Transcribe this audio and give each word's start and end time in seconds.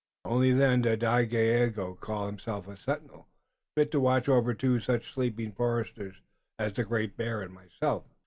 Only 0.25 0.51
then 0.51 0.81
can 0.81 0.97
Dagaeoga 0.97 1.99
call 1.99 2.25
himself 2.25 2.67
a 2.67 2.75
sentinel 2.75 3.27
fit 3.77 3.91
to 3.91 3.99
watch 3.99 4.27
over 4.27 4.51
two 4.55 4.79
such 4.79 5.13
sleeping 5.13 5.51
foresters 5.51 6.15
as 6.57 6.73
the 6.73 6.85
Great 6.85 7.15
Bear 7.15 7.43
and 7.43 7.53
myself." 7.53 8.03